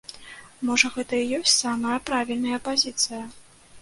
[0.69, 3.21] Можа гэта і ёсць самая правільная пазіцыя?